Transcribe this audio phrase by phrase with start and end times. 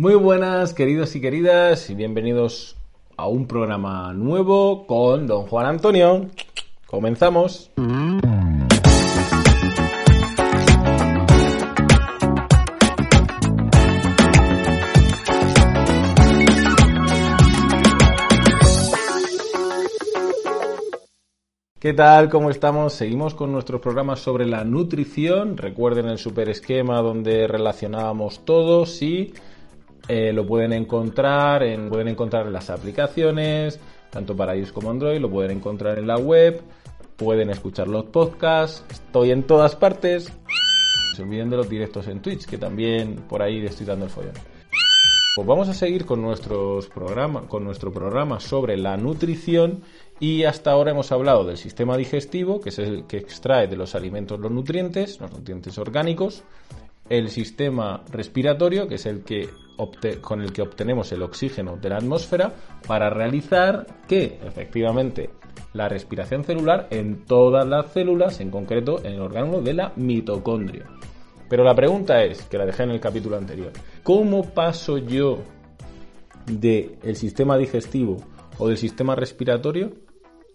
[0.00, 2.74] Muy buenas, queridos y queridas, y bienvenidos
[3.18, 6.30] a un programa nuevo con don Juan Antonio.
[6.86, 7.70] Comenzamos.
[21.78, 22.30] ¿Qué tal?
[22.30, 22.94] ¿Cómo estamos?
[22.94, 25.58] Seguimos con nuestros programas sobre la nutrición.
[25.58, 28.86] Recuerden el super esquema donde relacionábamos todo.
[28.86, 29.34] Sí,
[30.12, 33.78] eh, lo pueden encontrar en, pueden encontrar en las aplicaciones,
[34.10, 35.20] tanto para iOS como Android.
[35.20, 36.60] Lo pueden encontrar en la web.
[37.16, 38.84] Pueden escuchar los podcasts.
[38.90, 40.32] Estoy en todas partes.
[40.32, 44.10] No se olviden de los directos en Twitch, que también por ahí estoy dando el
[44.10, 44.32] follón.
[45.36, 49.84] Pues vamos a seguir con nuestros programas, con nuestro programa sobre la nutrición
[50.18, 53.94] y hasta ahora hemos hablado del sistema digestivo, que es el que extrae de los
[53.94, 56.42] alimentos los nutrientes, los nutrientes orgánicos,
[57.10, 59.50] el sistema respiratorio, que es el que
[60.20, 62.52] con el que obtenemos el oxígeno de la atmósfera
[62.86, 65.30] para realizar que efectivamente
[65.72, 70.84] la respiración celular en todas las células, en concreto en el órgano de la mitocondria.
[71.48, 73.72] Pero la pregunta es, que la dejé en el capítulo anterior,
[74.02, 75.38] ¿cómo paso yo
[76.46, 78.18] del el sistema digestivo
[78.58, 79.92] o del sistema respiratorio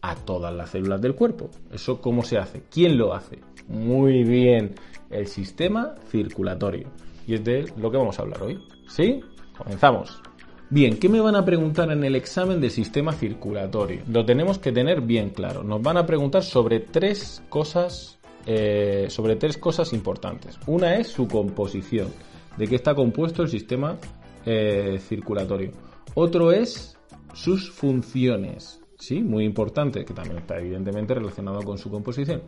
[0.01, 1.49] a todas las células del cuerpo?
[1.71, 2.63] ¿Eso cómo se hace?
[2.69, 3.39] ¿Quién lo hace?
[3.67, 4.75] Muy bien,
[5.09, 6.89] el sistema circulatorio.
[7.27, 8.59] Y es de lo que vamos a hablar hoy.
[8.87, 9.21] ¿Sí?
[9.57, 10.21] Comenzamos.
[10.69, 14.01] Bien, ¿qué me van a preguntar en el examen del sistema circulatorio?
[14.07, 15.63] Lo tenemos que tener bien claro.
[15.63, 18.15] Nos van a preguntar sobre tres cosas
[18.47, 20.59] eh, sobre tres cosas importantes.
[20.67, 22.09] Una es su composición,
[22.57, 23.97] de qué está compuesto el sistema
[24.45, 25.71] eh, circulatorio.
[26.13, 26.95] Otro es
[27.33, 29.23] sus funciones, ¿sí?
[29.23, 32.43] Muy importante, que también está evidentemente relacionado con su composición.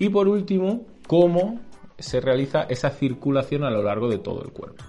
[0.00, 1.60] Y por último, cómo
[1.98, 4.82] se realiza esa circulación a lo largo de todo el cuerpo.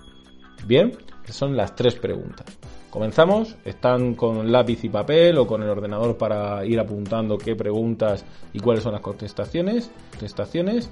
[0.66, 2.46] Bien, esas son las tres preguntas.
[2.90, 8.24] Comenzamos, están con lápiz y papel o con el ordenador para ir apuntando qué preguntas
[8.54, 9.92] y cuáles son las contestaciones.
[10.12, 10.90] Contestaciones.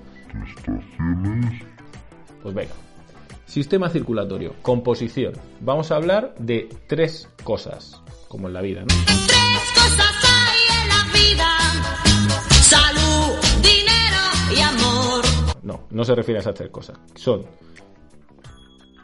[2.44, 2.74] Pues venga.
[3.46, 5.34] Sistema circulatorio, composición.
[5.62, 8.88] Vamos a hablar de tres cosas, como en la vida, ¿no?
[8.88, 10.29] Tres cosas
[15.70, 16.98] No, no se refiere a esas tres cosas.
[17.14, 17.46] Son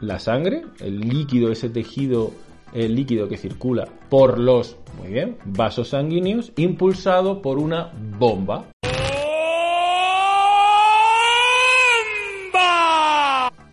[0.00, 2.32] la sangre, el líquido, ese tejido
[2.74, 8.64] el líquido que circula por los muy bien, vasos sanguíneos impulsado por una bomba.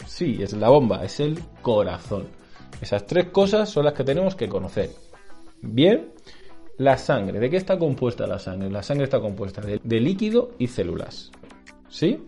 [0.06, 2.28] Sí, es la bomba, es el corazón.
[2.80, 4.92] Esas tres cosas son las que tenemos que conocer.
[5.64, 6.12] Bien,
[6.78, 7.40] la sangre.
[7.40, 8.70] ¿De qué está compuesta la sangre?
[8.70, 11.32] La sangre está compuesta de, de líquido y células.
[11.90, 12.20] ¿Sí?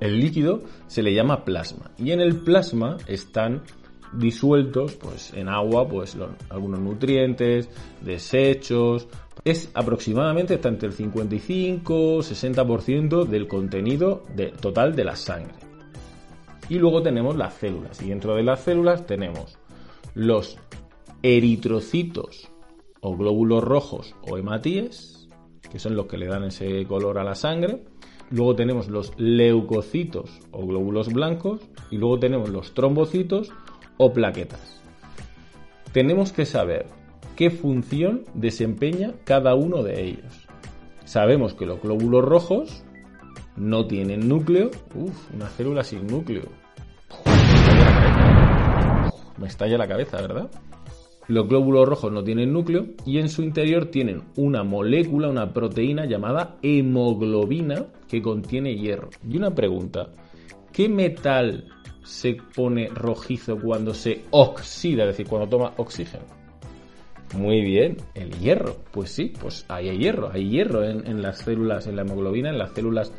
[0.00, 1.90] El líquido se le llama plasma.
[1.98, 3.62] Y en el plasma están
[4.12, 6.16] disueltos pues en agua pues
[6.50, 7.68] algunos nutrientes
[8.02, 9.08] desechos.
[9.44, 14.24] Es aproximadamente entre el 55 60% del contenido
[14.60, 15.54] total de la sangre.
[16.68, 18.02] Y luego tenemos las células.
[18.02, 19.58] Y dentro de las células tenemos
[20.14, 20.58] los
[21.22, 22.50] eritrocitos
[23.00, 25.28] o glóbulos rojos o hematíes
[25.70, 27.82] que son los que le dan ese color a la sangre
[28.30, 31.60] luego tenemos los leucocitos o glóbulos blancos
[31.90, 33.52] y luego tenemos los trombocitos
[33.96, 34.82] o plaquetas.
[35.92, 36.86] Tenemos que saber
[37.36, 40.46] qué función desempeña cada uno de ellos.
[41.04, 42.84] Sabemos que los glóbulos rojos
[43.56, 44.70] no tienen núcleo.
[44.94, 46.44] Uf, una célula sin núcleo.
[49.38, 50.50] Me estalla la cabeza, ¿verdad?
[51.28, 56.06] Los glóbulos rojos no tienen núcleo y en su interior tienen una molécula, una proteína
[56.06, 59.10] llamada hemoglobina que contiene hierro.
[59.28, 60.08] Y una pregunta,
[60.72, 61.64] ¿qué metal
[62.04, 66.24] se pone rojizo cuando se oxida, es decir, cuando toma oxígeno?
[67.34, 68.76] Muy bien, el hierro.
[68.92, 72.58] Pues sí, pues ahí hay hierro, hay hierro en, las células, en la hemoglobina, en
[72.58, 73.12] las células,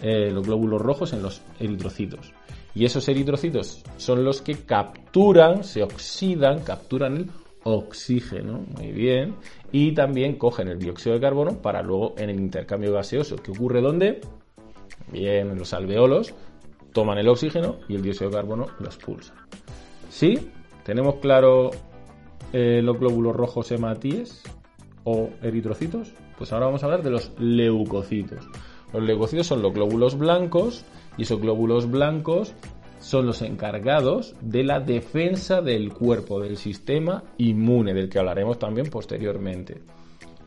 [0.00, 2.32] eh, los glóbulos rojos, en los eritrocitos.
[2.72, 7.30] Y esos eritrocitos son los que capturan, se oxidan, capturan el
[7.64, 9.34] oxígeno, muy bien,
[9.72, 13.80] y también cogen el dióxido de carbono para luego en el intercambio gaseoso, que ocurre
[13.80, 14.20] donde?
[15.12, 16.34] Bien, en los alveolos,
[16.92, 19.36] toman el oxígeno y el dióxido de carbono lo expulsan.
[20.10, 20.50] ¿Sí?
[20.84, 21.70] ¿Tenemos claro
[22.52, 24.42] eh, los glóbulos rojos hematíes
[25.04, 26.12] o eritrocitos?
[26.38, 28.46] Pues ahora vamos a hablar de los leucocitos.
[28.92, 30.84] Los leucocitos son los glóbulos blancos
[31.18, 32.54] y esos glóbulos blancos
[33.00, 38.88] son los encargados de la defensa del cuerpo, del sistema inmune, del que hablaremos también
[38.88, 39.80] posteriormente.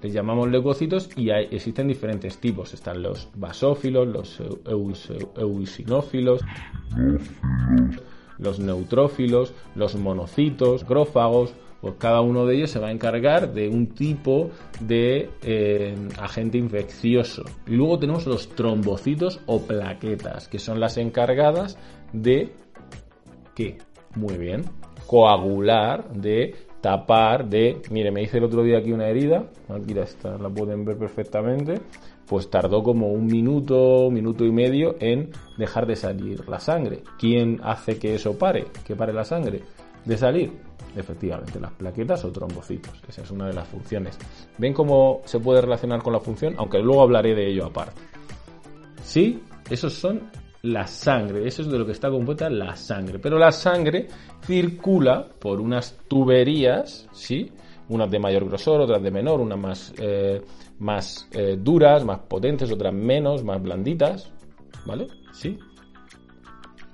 [0.02, 2.74] Les llamamos leucocitos y hay, existen diferentes tipos.
[2.74, 4.42] Están los basófilos, los
[5.38, 6.42] eosinófilos,
[8.40, 13.68] los neutrófilos, los monocitos, grófagos, pues cada uno de ellos se va a encargar de
[13.68, 17.44] un tipo de eh, agente infeccioso.
[17.68, 21.78] Y luego tenemos los trombocitos o plaquetas, que son las encargadas
[22.14, 22.52] de
[23.56, 23.78] ¿qué?
[24.16, 24.64] Muy bien,
[25.08, 30.38] coagular, de tapar, de, mire, me hice el otro día aquí una herida, aquí está,
[30.38, 31.80] la pueden ver perfectamente,
[32.28, 37.04] pues tardó como un minuto, minuto y medio en dejar de salir la sangre.
[37.20, 38.66] ¿Quién hace que eso pare?
[38.86, 39.62] Que pare la sangre
[40.06, 40.52] de salir
[40.96, 42.94] efectivamente, las plaquetas o trombocitos.
[43.08, 44.18] Esa es una de las funciones.
[44.58, 46.56] ¿Ven cómo se puede relacionar con la función?
[46.58, 48.02] Aunque luego hablaré de ello aparte.
[49.04, 50.30] Sí, esos son
[50.64, 53.20] la sangre, eso es de lo que está compuesta la sangre.
[53.20, 54.08] Pero la sangre
[54.46, 57.52] circula por unas tuberías, ¿sí?
[57.90, 60.42] Unas de mayor grosor, otras de menor, unas más, eh,
[60.80, 64.32] más eh, duras, más potentes, otras menos, más blanditas,
[64.86, 65.08] ¿vale?
[65.34, 65.58] ¿Sí?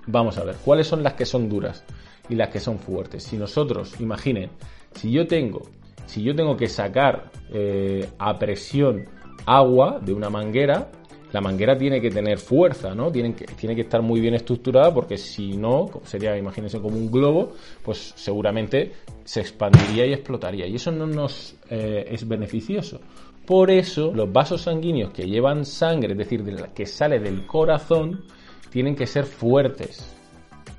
[0.08, 1.84] Vamos a ver, ¿cuáles son las que son duras?
[2.30, 3.24] Y las que son fuertes.
[3.24, 4.50] Si nosotros, imaginen,
[4.94, 5.62] si yo tengo,
[6.06, 9.06] si yo tengo que sacar eh, a presión
[9.46, 10.90] agua de una manguera,
[11.32, 13.12] la manguera tiene que tener fuerza, ¿no?
[13.12, 17.12] Tiene que, tiene que estar muy bien estructurada porque si no, sería, imagínense, como un
[17.12, 17.54] globo,
[17.84, 18.94] pues seguramente
[19.26, 20.68] se expandiría y explotaría.
[20.68, 23.02] Y eso no nos eh, es beneficioso.
[23.46, 26.44] Por eso, los vasos sanguíneos que llevan sangre, es decir,
[26.74, 28.24] que sale del corazón,
[28.70, 30.17] tienen que ser fuertes.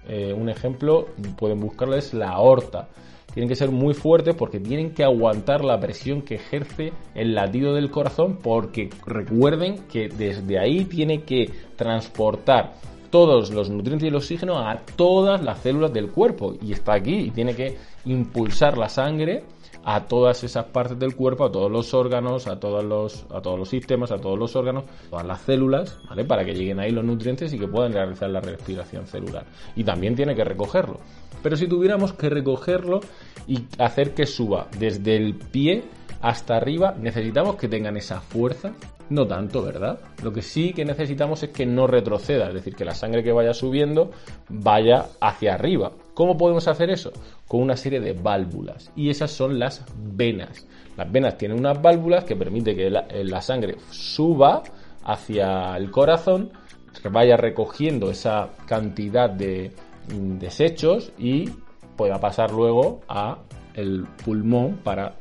[0.08, 1.06] Eh, un ejemplo,
[1.36, 2.88] pueden buscarles la aorta.
[3.32, 7.74] Tienen que ser muy fuertes porque tienen que aguantar la presión que ejerce el latido
[7.74, 12.72] del corazón porque recuerden que desde ahí tiene que transportar
[13.10, 17.14] todos los nutrientes y el oxígeno a todas las células del cuerpo y está aquí
[17.14, 19.44] y tiene que impulsar la sangre
[19.84, 23.58] a todas esas partes del cuerpo, a todos los órganos, a todos los, a todos
[23.58, 26.24] los sistemas, a todos los órganos, todas las células, ¿vale?
[26.24, 29.46] Para que lleguen ahí los nutrientes y que puedan realizar la respiración celular.
[29.76, 31.00] Y también tiene que recogerlo.
[31.42, 33.00] Pero si tuviéramos que recogerlo
[33.46, 35.84] y hacer que suba desde el pie
[36.20, 38.72] hasta arriba, necesitamos que tengan esa fuerza.
[39.10, 40.00] No tanto, ¿verdad?
[40.22, 43.32] Lo que sí que necesitamos es que no retroceda, es decir, que la sangre que
[43.32, 44.10] vaya subiendo
[44.50, 45.92] vaya hacia arriba.
[46.18, 47.12] ¿Cómo podemos hacer eso?
[47.46, 48.90] Con una serie de válvulas.
[48.96, 50.66] Y esas son las venas.
[50.96, 54.64] Las venas tienen unas válvulas que permiten que la, eh, la sangre suba
[55.04, 56.50] hacia el corazón,
[57.12, 59.70] vaya recogiendo esa cantidad de
[60.12, 61.50] mm, desechos y
[61.96, 63.38] pueda pasar luego a
[63.74, 65.14] el pulmón para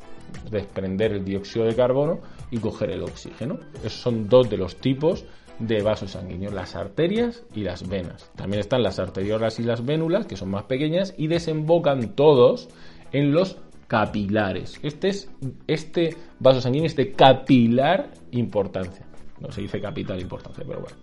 [0.50, 3.60] desprender el dióxido de carbono y coger el oxígeno.
[3.84, 5.26] Esos son dos de los tipos
[5.60, 8.32] de vasos sanguíneos, las arterias y las venas.
[8.36, 12.70] También están las arteriolas y las vénulas, que son más pequeñas y desembocan todos
[13.12, 13.58] en los
[13.88, 14.80] capilares.
[14.84, 15.32] Este es
[15.68, 19.06] este vaso sanguíneo es de capilar importancia.
[19.40, 20.98] No se dice capital importancia, pero bueno.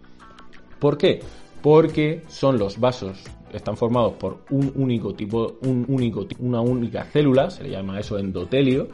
[0.78, 1.20] ¿Por qué?
[1.62, 3.24] Porque son los vasos
[3.56, 8.18] están formados por un único tipo, un único, una única célula, se le llama eso
[8.18, 8.88] endotelio,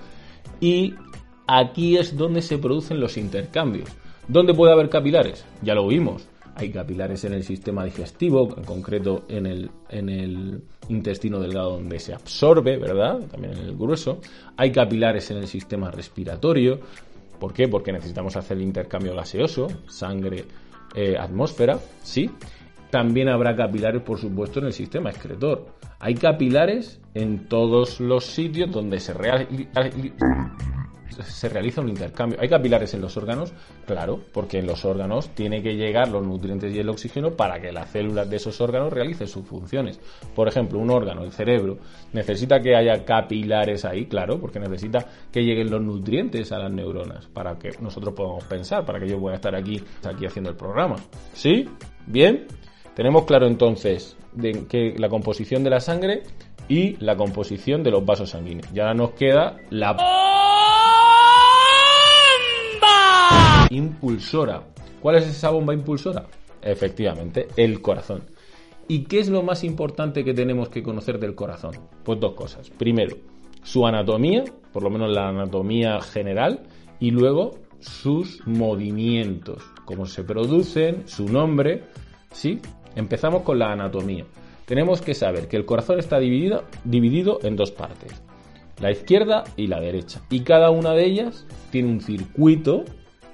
[0.61, 0.95] y
[1.47, 3.89] aquí es donde se producen los intercambios.
[4.31, 5.45] ¿Dónde puede haber capilares?
[5.61, 6.29] Ya lo vimos.
[6.55, 11.99] Hay capilares en el sistema digestivo, en concreto en el, en el intestino delgado donde
[11.99, 13.19] se absorbe, ¿verdad?
[13.29, 14.21] También en el grueso.
[14.57, 16.79] Hay capilares en el sistema respiratorio.
[17.41, 17.67] ¿Por qué?
[17.67, 20.45] Porque necesitamos hacer el intercambio gaseoso, sangre,
[20.95, 22.31] eh, atmósfera, ¿sí?
[22.89, 25.67] También habrá capilares, por supuesto, en el sistema excretor.
[25.99, 29.15] Hay capilares en todos los sitios donde se,
[31.25, 32.39] se realiza un intercambio.
[32.41, 33.53] ¿Hay capilares en los órganos?
[33.87, 37.73] Claro, porque en los órganos tiene que llegar los nutrientes y el oxígeno para que
[37.73, 40.01] las células de esos órganos realicen sus funciones.
[40.35, 41.79] Por ejemplo, un órgano, el cerebro,
[42.13, 47.27] necesita que haya capilares ahí, claro, porque necesita que lleguen los nutrientes a las neuronas
[47.27, 50.97] para que nosotros podamos pensar, para que yo pueda estar aquí, aquí haciendo el programa.
[51.33, 51.69] ¿Sí?
[52.07, 52.47] ¿Bien?
[52.95, 54.17] Tenemos claro entonces
[54.69, 56.23] que la composición de la sangre
[56.71, 58.69] y la composición de los vasos sanguíneos.
[58.73, 59.97] Y ahora nos queda la
[63.71, 64.63] impulsora.
[65.03, 66.27] ¿Cuál es esa bomba impulsora?
[66.63, 68.23] Efectivamente, el corazón.
[68.87, 71.73] ¿Y qué es lo más importante que tenemos que conocer del corazón?
[72.05, 72.71] Pues dos cosas.
[72.71, 73.17] Primero,
[73.65, 76.63] su anatomía, por lo menos la anatomía general,
[77.01, 81.85] y luego sus movimientos, cómo se producen, su nombre,
[82.33, 82.61] ¿sí?
[82.95, 84.25] Empezamos con la anatomía.
[84.71, 88.23] Tenemos que saber que el corazón está dividido, dividido en dos partes,
[88.79, 90.21] la izquierda y la derecha.
[90.31, 92.85] Y cada una de ellas tiene un circuito,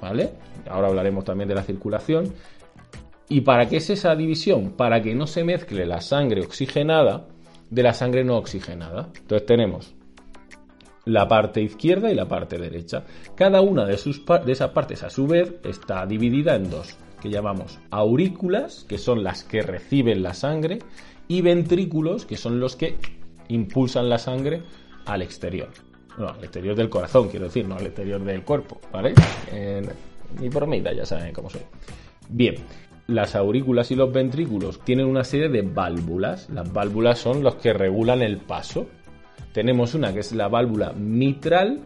[0.01, 0.31] ¿vale?
[0.67, 2.33] Ahora hablaremos también de la circulación.
[3.29, 4.71] ¿Y para qué es esa división?
[4.79, 7.27] Para que no se mezcle la sangre oxigenada
[7.69, 9.11] de la sangre no oxigenada.
[9.15, 9.95] Entonces tenemos
[11.05, 13.05] la parte izquierda y la parte derecha.
[13.35, 17.29] Cada una de, sus, de esas partes, a su vez, está dividida en dos que
[17.29, 20.79] llamamos aurículas, que son las que reciben la sangre,
[21.29, 22.97] y ventrículos, que son los que
[23.49, 24.63] impulsan la sangre
[25.05, 25.69] al exterior.
[26.19, 29.15] No, al exterior del corazón, quiero decir, no al exterior del cuerpo, ¿vale?
[30.41, 31.61] Mi bromita, ya saben cómo soy.
[32.29, 32.55] Bien,
[33.07, 36.49] las aurículas y los ventrículos tienen una serie de válvulas.
[36.51, 38.87] Las válvulas son los que regulan el paso.
[39.53, 41.81] Tenemos una que es la válvula mitral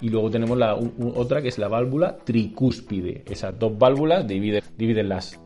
[0.00, 3.22] y luego tenemos la otra que es la válvula tricúspide.
[3.26, 5.38] Esas dos válvulas dividen las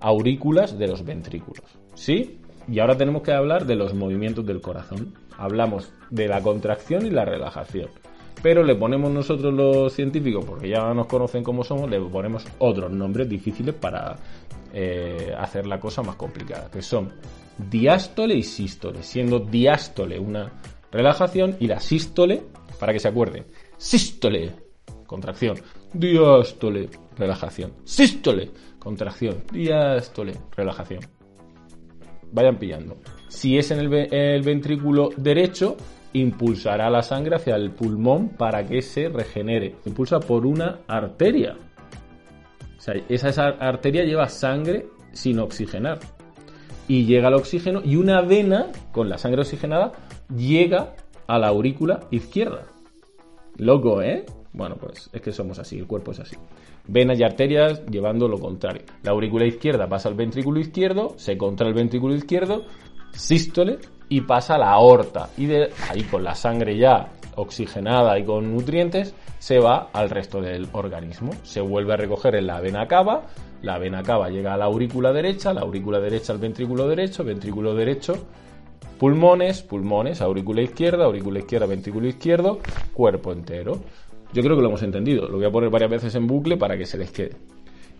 [0.00, 1.64] aurículas de los ventrículos.
[1.94, 2.40] ¿Sí?
[2.70, 5.14] Y ahora tenemos que hablar de los movimientos del corazón.
[5.36, 7.88] Hablamos de la contracción y la relajación.
[8.42, 12.90] Pero le ponemos nosotros los científicos, porque ya nos conocen como somos, le ponemos otros
[12.92, 14.16] nombres difíciles para
[14.72, 17.12] eh, hacer la cosa más complicada, que son
[17.70, 20.52] diástole y sístole, siendo diástole una
[20.92, 22.42] relajación y la sístole,
[22.78, 24.52] para que se acuerden, sístole,
[25.06, 25.56] contracción,
[25.92, 28.50] diástole, relajación, sístole,
[28.88, 31.00] contracción, diástole, relajación.
[32.32, 32.96] Vayan pillando.
[33.28, 35.76] Si es en el, ve- el ventrículo derecho,
[36.14, 39.74] impulsará la sangre hacia el pulmón para que se regenere.
[39.84, 41.54] Impulsa por una arteria.
[42.78, 45.98] O sea, esa, esa arteria lleva sangre sin oxigenar.
[46.86, 49.92] Y llega el oxígeno y una vena con la sangre oxigenada
[50.34, 50.94] llega
[51.26, 52.62] a la aurícula izquierda.
[53.58, 54.24] Loco, ¿eh?
[54.54, 56.36] Bueno, pues es que somos así, el cuerpo es así.
[56.88, 58.82] Venas y arterias llevando lo contrario.
[59.02, 62.64] La aurícula izquierda pasa al ventrículo izquierdo, se contrae el ventrículo izquierdo,
[63.12, 63.78] sístole
[64.08, 65.28] y pasa a la aorta.
[65.36, 70.40] Y de ahí con la sangre ya oxigenada y con nutrientes se va al resto
[70.40, 71.32] del organismo.
[71.42, 73.26] Se vuelve a recoger en la vena cava,
[73.62, 77.74] la vena cava llega a la aurícula derecha, la aurícula derecha al ventrículo derecho, ventrículo
[77.74, 78.14] derecho
[78.98, 82.58] Pulmones, pulmones, aurícula izquierda, aurícula izquierda, ventrículo izquierdo,
[82.92, 83.78] cuerpo entero.
[84.32, 85.28] Yo creo que lo hemos entendido.
[85.28, 87.36] Lo voy a poner varias veces en bucle para que se les quede.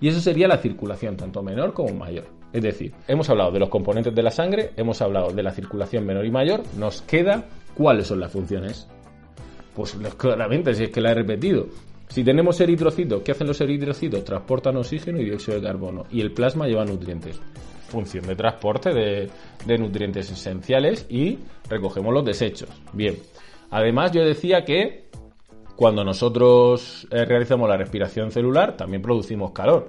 [0.01, 2.27] Y eso sería la circulación, tanto menor como mayor.
[2.53, 6.07] Es decir, hemos hablado de los componentes de la sangre, hemos hablado de la circulación
[6.07, 8.89] menor y mayor, nos queda cuáles son las funciones.
[9.75, 11.67] Pues claramente, si es que la he repetido.
[12.09, 14.25] Si tenemos eritrocitos, ¿qué hacen los eritrocitos?
[14.25, 16.05] Transportan oxígeno y dióxido de carbono.
[16.11, 17.41] Y el plasma lleva nutrientes.
[17.89, 22.71] Función de transporte de, nutrientes esenciales y recogemos los desechos.
[22.93, 23.17] Bien.
[23.71, 25.08] Además, yo decía que
[25.79, 29.89] cuando nosotros eh, realizamos la respiración celular, también producimos calor,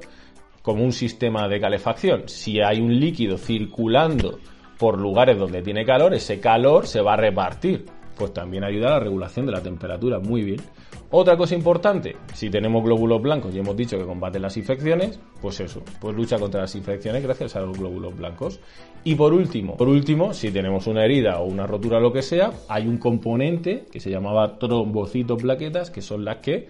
[0.62, 2.30] como un sistema de calefacción.
[2.30, 4.38] Si hay un líquido circulando
[4.78, 7.88] por lugares donde tiene calor, ese calor se va a repartir.
[8.16, 10.20] Pues también ayuda a la regulación de la temperatura.
[10.20, 10.62] Muy bien.
[11.12, 15.60] Otra cosa importante, si tenemos glóbulos blancos y hemos dicho que combaten las infecciones, pues
[15.60, 18.60] eso, pues lucha contra las infecciones gracias a los glóbulos blancos.
[19.04, 22.22] Y por último, por último, si tenemos una herida o una rotura o lo que
[22.22, 26.68] sea, hay un componente que se llamaba trombocitos plaquetas, que son las que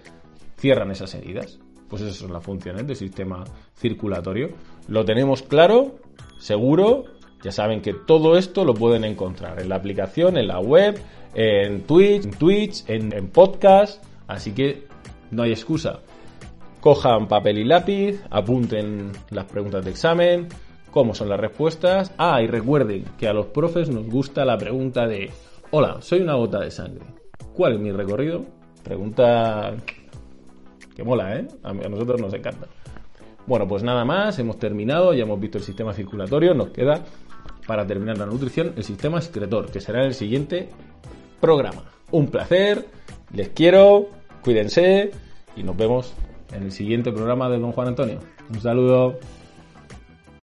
[0.58, 1.60] cierran esas heridas.
[1.90, 3.44] Pues esas son las funciones del sistema
[3.76, 4.52] circulatorio.
[4.88, 5.96] Lo tenemos claro,
[6.38, 7.04] seguro.
[7.44, 10.98] Ya saben que todo esto lo pueden encontrar en la aplicación, en la web,
[11.34, 14.09] en Twitch, en Twitch, en, en podcast.
[14.30, 14.86] Así que
[15.32, 16.00] no hay excusa.
[16.80, 20.48] Cojan papel y lápiz, apunten las preguntas de examen,
[20.92, 22.14] cómo son las respuestas.
[22.18, 25.32] Ah, y recuerden que a los profes nos gusta la pregunta de,
[25.72, 27.06] hola, soy una gota de sangre.
[27.54, 28.46] ¿Cuál es mi recorrido?
[28.84, 29.74] Pregunta
[30.96, 31.48] que mola, ¿eh?
[31.64, 32.68] A, nosotros nos encanta.
[33.48, 37.04] Bueno, pues nada más, hemos terminado, ya hemos visto el sistema circulatorio, nos queda
[37.66, 40.70] para terminar la nutrición el sistema excretor, que será en el siguiente
[41.42, 41.84] programa.
[42.12, 42.86] Un placer,
[43.34, 44.19] les quiero,
[44.50, 45.12] cuídense
[45.56, 46.12] y nos vemos
[46.52, 48.18] en el siguiente programa de Don Juan Antonio.
[48.50, 49.20] Un saludo.